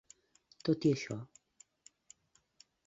[0.69, 1.19] Tot i això.